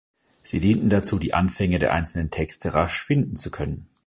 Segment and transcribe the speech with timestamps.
[0.41, 3.87] Sie dienten dazu, die Anfänge der einzelnen Texte rasch finden zu können.